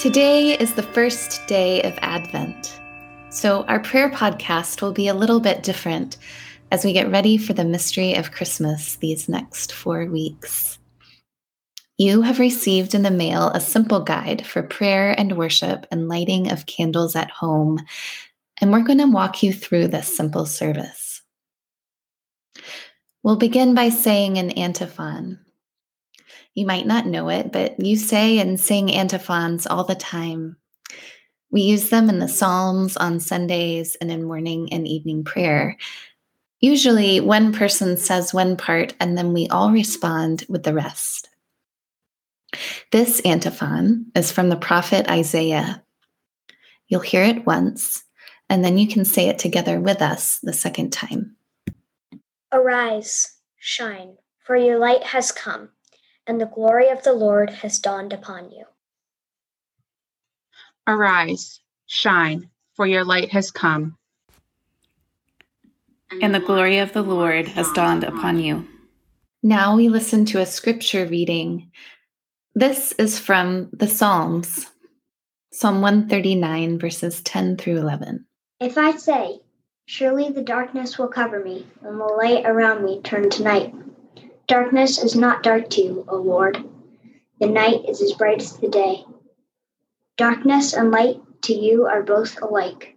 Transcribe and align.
Today 0.00 0.56
is 0.58 0.72
the 0.72 0.82
first 0.82 1.46
day 1.46 1.82
of 1.82 1.92
Advent. 2.00 2.80
So, 3.28 3.64
our 3.64 3.80
prayer 3.80 4.08
podcast 4.08 4.80
will 4.80 4.92
be 4.92 5.08
a 5.08 5.14
little 5.14 5.40
bit 5.40 5.62
different 5.62 6.16
as 6.72 6.86
we 6.86 6.94
get 6.94 7.10
ready 7.10 7.36
for 7.36 7.52
the 7.52 7.66
mystery 7.66 8.14
of 8.14 8.32
Christmas 8.32 8.96
these 8.96 9.28
next 9.28 9.74
four 9.74 10.06
weeks. 10.06 10.78
You 11.98 12.22
have 12.22 12.38
received 12.38 12.94
in 12.94 13.02
the 13.02 13.10
mail 13.10 13.48
a 13.48 13.60
simple 13.60 14.00
guide 14.00 14.46
for 14.46 14.62
prayer 14.62 15.14
and 15.20 15.36
worship 15.36 15.84
and 15.90 16.08
lighting 16.08 16.50
of 16.50 16.64
candles 16.64 17.14
at 17.14 17.30
home, 17.30 17.78
and 18.58 18.72
we're 18.72 18.80
going 18.80 19.00
to 19.00 19.06
walk 19.06 19.42
you 19.42 19.52
through 19.52 19.88
this 19.88 20.16
simple 20.16 20.46
service. 20.46 21.20
We'll 23.22 23.36
begin 23.36 23.74
by 23.74 23.90
saying 23.90 24.38
an 24.38 24.52
antiphon. 24.52 25.40
You 26.54 26.66
might 26.66 26.86
not 26.86 27.06
know 27.06 27.28
it, 27.28 27.52
but 27.52 27.78
you 27.78 27.96
say 27.96 28.38
and 28.38 28.58
sing 28.58 28.92
antiphons 28.92 29.66
all 29.66 29.84
the 29.84 29.94
time. 29.94 30.56
We 31.50 31.62
use 31.62 31.90
them 31.90 32.08
in 32.08 32.18
the 32.18 32.28
Psalms 32.28 32.96
on 32.96 33.20
Sundays 33.20 33.96
and 34.00 34.10
in 34.10 34.24
morning 34.24 34.72
and 34.72 34.86
evening 34.86 35.24
prayer. 35.24 35.76
Usually, 36.60 37.20
one 37.20 37.52
person 37.52 37.96
says 37.96 38.34
one 38.34 38.56
part, 38.56 38.94
and 39.00 39.16
then 39.16 39.32
we 39.32 39.48
all 39.48 39.70
respond 39.70 40.44
with 40.48 40.62
the 40.62 40.74
rest. 40.74 41.28
This 42.92 43.20
antiphon 43.20 44.10
is 44.14 44.32
from 44.32 44.48
the 44.48 44.56
prophet 44.56 45.08
Isaiah. 45.08 45.82
You'll 46.88 47.00
hear 47.00 47.22
it 47.22 47.46
once, 47.46 48.04
and 48.48 48.64
then 48.64 48.76
you 48.76 48.88
can 48.88 49.04
say 49.04 49.28
it 49.28 49.38
together 49.38 49.80
with 49.80 50.02
us 50.02 50.40
the 50.42 50.52
second 50.52 50.92
time. 50.92 51.36
Arise, 52.52 53.38
shine, 53.56 54.16
for 54.44 54.56
your 54.56 54.78
light 54.78 55.04
has 55.04 55.30
come 55.30 55.70
and 56.26 56.40
the 56.40 56.46
glory 56.46 56.88
of 56.88 57.02
the 57.02 57.12
Lord 57.12 57.50
has 57.50 57.78
dawned 57.78 58.12
upon 58.12 58.50
you. 58.50 58.64
Arise, 60.86 61.60
shine, 61.86 62.50
for 62.74 62.86
your 62.86 63.04
light 63.04 63.30
has 63.30 63.50
come. 63.50 63.96
And 66.22 66.34
the 66.34 66.40
glory 66.40 66.78
of 66.78 66.92
the 66.92 67.02
Lord 67.02 67.46
has 67.48 67.70
dawned 67.72 68.04
upon 68.04 68.40
you. 68.40 68.66
Now 69.42 69.76
we 69.76 69.88
listen 69.88 70.24
to 70.26 70.40
a 70.40 70.46
scripture 70.46 71.06
reading. 71.06 71.70
This 72.54 72.92
is 72.92 73.18
from 73.18 73.70
the 73.72 73.86
Psalms, 73.86 74.66
Psalm 75.52 75.80
139, 75.80 76.78
verses 76.78 77.22
10 77.22 77.56
through 77.56 77.78
11. 77.78 78.26
If 78.60 78.76
I 78.76 78.96
say, 78.96 79.40
Surely 79.86 80.30
the 80.30 80.42
darkness 80.42 80.98
will 80.98 81.08
cover 81.08 81.42
me, 81.42 81.66
and 81.82 81.98
the 81.98 82.04
light 82.04 82.46
around 82.46 82.84
me 82.84 83.00
turn 83.02 83.28
to 83.30 83.42
night. 83.42 83.74
Darkness 84.50 84.98
is 84.98 85.14
not 85.14 85.44
dark 85.44 85.70
to 85.70 85.80
you, 85.80 86.04
O 86.08 86.16
Lord. 86.16 86.68
The 87.38 87.46
night 87.46 87.88
is 87.88 88.02
as 88.02 88.14
bright 88.14 88.42
as 88.42 88.56
the 88.56 88.66
day. 88.66 89.04
Darkness 90.16 90.72
and 90.74 90.90
light 90.90 91.20
to 91.42 91.54
you 91.54 91.86
are 91.86 92.02
both 92.02 92.36
alike. 92.42 92.96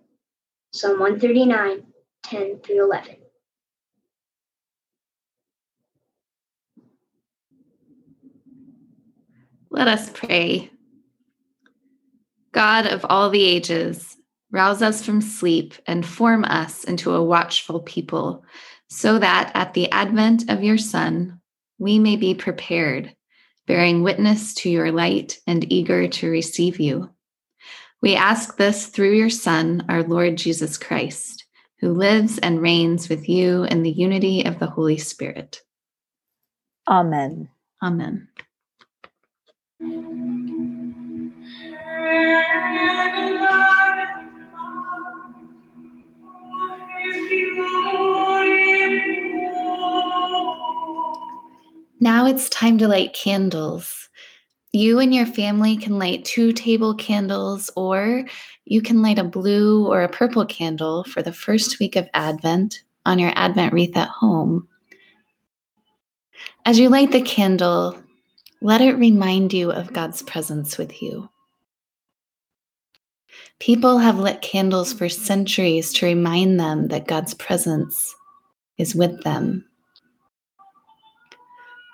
Psalm 0.71 0.99
139, 0.99 1.83
10 2.23 2.59
through 2.61 2.83
11. 2.85 3.17
Let 9.69 9.87
us 9.87 10.09
pray. 10.09 10.71
God 12.51 12.87
of 12.87 13.05
all 13.07 13.29
the 13.29 13.43
ages, 13.43 14.17
rouse 14.49 14.81
us 14.81 15.05
from 15.05 15.21
sleep 15.21 15.75
and 15.85 16.03
form 16.03 16.45
us 16.45 16.83
into 16.83 17.13
a 17.13 17.23
watchful 17.23 17.81
people, 17.81 18.43
so 18.87 19.19
that 19.19 19.51
at 19.53 19.75
the 19.75 19.91
advent 19.91 20.49
of 20.49 20.63
your 20.63 20.79
Son, 20.79 21.39
we 21.79 21.99
may 21.99 22.15
be 22.15 22.33
prepared, 22.33 23.15
bearing 23.67 24.03
witness 24.03 24.53
to 24.55 24.69
your 24.69 24.91
light 24.91 25.39
and 25.47 25.71
eager 25.71 26.07
to 26.07 26.29
receive 26.29 26.79
you. 26.79 27.09
We 28.01 28.15
ask 28.15 28.57
this 28.57 28.87
through 28.87 29.13
your 29.13 29.29
Son, 29.29 29.85
our 29.89 30.03
Lord 30.03 30.35
Jesus 30.35 30.77
Christ, 30.77 31.45
who 31.79 31.93
lives 31.93 32.37
and 32.37 32.61
reigns 32.61 33.09
with 33.09 33.29
you 33.29 33.63
in 33.63 33.83
the 33.83 33.91
unity 33.91 34.43
of 34.43 34.59
the 34.59 34.67
Holy 34.67 34.97
Spirit. 34.97 35.61
Amen. 36.87 37.49
Amen. 37.81 38.27
Now 52.03 52.25
it's 52.25 52.49
time 52.49 52.77
to 52.79 52.87
light 52.89 53.13
candles. 53.13 54.09
You 54.73 54.99
and 54.99 55.15
your 55.15 55.25
family 55.25 55.77
can 55.77 55.97
light 55.97 56.25
two 56.25 56.51
table 56.51 56.93
candles, 56.95 57.71
or 57.77 58.25
you 58.65 58.81
can 58.81 59.01
light 59.01 59.19
a 59.19 59.23
blue 59.23 59.87
or 59.87 60.01
a 60.01 60.09
purple 60.09 60.45
candle 60.45 61.05
for 61.05 61.21
the 61.21 61.31
first 61.31 61.79
week 61.79 61.95
of 61.95 62.09
Advent 62.13 62.83
on 63.05 63.19
your 63.19 63.31
Advent 63.35 63.71
wreath 63.71 63.95
at 63.95 64.09
home. 64.09 64.67
As 66.65 66.77
you 66.77 66.89
light 66.89 67.13
the 67.13 67.21
candle, 67.21 67.97
let 68.59 68.81
it 68.81 68.97
remind 68.97 69.53
you 69.53 69.71
of 69.71 69.93
God's 69.93 70.21
presence 70.23 70.77
with 70.77 71.01
you. 71.01 71.29
People 73.59 73.99
have 73.99 74.19
lit 74.19 74.41
candles 74.41 74.91
for 74.91 75.07
centuries 75.07 75.93
to 75.93 76.05
remind 76.05 76.59
them 76.59 76.89
that 76.89 77.07
God's 77.07 77.33
presence 77.33 78.13
is 78.77 78.93
with 78.93 79.23
them 79.23 79.63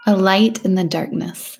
a 0.09 0.15
light 0.15 0.65
in 0.65 0.73
the 0.73 0.83
darkness. 0.83 1.59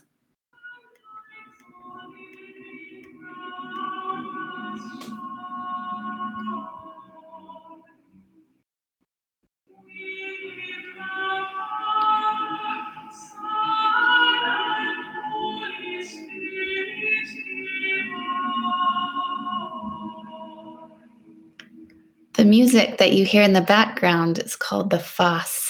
The 22.34 22.46
music 22.46 22.98
that 22.98 23.14
you 23.14 23.26
hear 23.26 23.44
in 23.44 23.54
the 23.54 23.62
background 23.62 24.40
is 24.40 24.56
called 24.56 24.90
the 24.90 24.98
Phos 24.98 25.69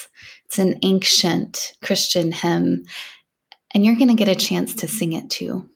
it's 0.50 0.58
an 0.58 0.80
ancient 0.82 1.74
Christian 1.84 2.32
hymn, 2.32 2.86
and 3.72 3.86
you're 3.86 3.96
going 3.96 4.08
to 4.08 4.16
get 4.16 4.28
a 4.28 4.36
chance 4.36 4.74
to 4.76 4.88
sing 4.88 5.14
it 5.14 5.30
too. 5.30 5.70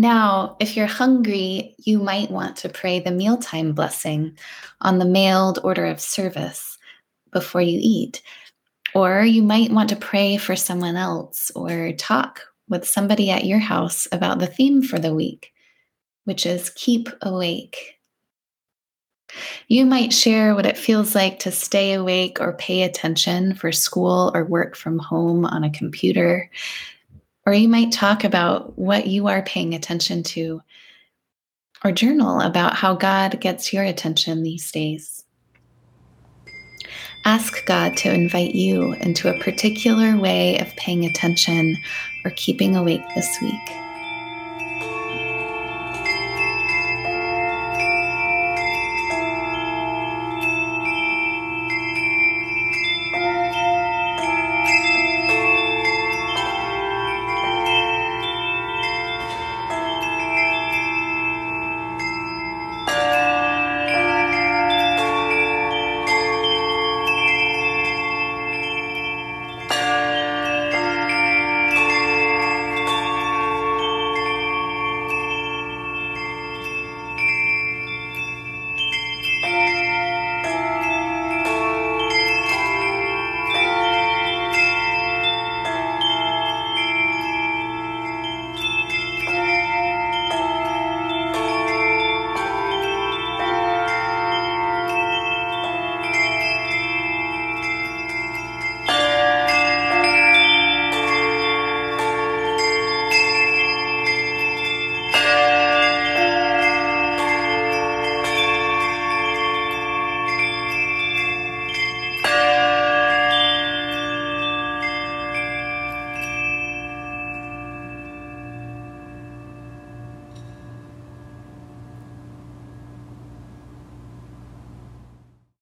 Now, 0.00 0.56
if 0.60 0.76
you're 0.76 0.86
hungry, 0.86 1.74
you 1.78 1.98
might 1.98 2.30
want 2.30 2.56
to 2.58 2.68
pray 2.68 3.00
the 3.00 3.10
mealtime 3.10 3.72
blessing 3.72 4.38
on 4.80 4.98
the 4.98 5.04
mailed 5.04 5.58
order 5.64 5.84
of 5.86 6.00
service 6.00 6.78
before 7.32 7.62
you 7.62 7.80
eat. 7.82 8.22
Or 8.94 9.22
you 9.22 9.42
might 9.42 9.72
want 9.72 9.88
to 9.88 9.96
pray 9.96 10.36
for 10.36 10.54
someone 10.54 10.94
else 10.94 11.50
or 11.56 11.92
talk 11.92 12.42
with 12.68 12.86
somebody 12.86 13.30
at 13.30 13.44
your 13.44 13.58
house 13.58 14.06
about 14.12 14.38
the 14.38 14.46
theme 14.46 14.82
for 14.82 15.00
the 15.00 15.12
week, 15.12 15.52
which 16.24 16.46
is 16.46 16.70
keep 16.70 17.08
awake. 17.22 17.96
You 19.66 19.84
might 19.84 20.12
share 20.12 20.54
what 20.54 20.64
it 20.64 20.78
feels 20.78 21.16
like 21.16 21.40
to 21.40 21.50
stay 21.50 21.92
awake 21.92 22.40
or 22.40 22.52
pay 22.54 22.84
attention 22.84 23.54
for 23.54 23.72
school 23.72 24.30
or 24.32 24.44
work 24.44 24.76
from 24.76 25.00
home 25.00 25.44
on 25.44 25.64
a 25.64 25.70
computer. 25.70 26.50
Or 27.48 27.54
you 27.54 27.66
might 27.66 27.92
talk 27.92 28.24
about 28.24 28.78
what 28.78 29.06
you 29.06 29.28
are 29.28 29.40
paying 29.40 29.72
attention 29.72 30.22
to, 30.24 30.60
or 31.82 31.92
journal 31.92 32.42
about 32.42 32.74
how 32.74 32.94
God 32.94 33.40
gets 33.40 33.72
your 33.72 33.84
attention 33.84 34.42
these 34.42 34.70
days. 34.70 35.24
Ask 37.24 37.64
God 37.64 37.96
to 37.96 38.12
invite 38.12 38.54
you 38.54 38.92
into 39.00 39.34
a 39.34 39.42
particular 39.42 40.18
way 40.18 40.58
of 40.58 40.76
paying 40.76 41.06
attention 41.06 41.78
or 42.22 42.32
keeping 42.32 42.76
awake 42.76 43.00
this 43.14 43.34
week. 43.40 43.87